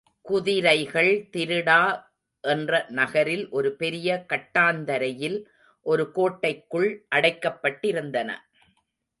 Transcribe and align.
குதிரைகள் 0.25 1.29
திரிடா 1.31 2.03
என்ற 2.43 2.85
நகரில், 2.89 3.49
ஒரு 3.49 3.75
பெரிய 3.75 4.25
கட்டாந்தரையில், 4.29 5.39
ஒரு 5.85 6.11
கோட்டைக்குள் 6.11 7.05
அடைக்கப்பட்டிருந்தன. 7.15 8.29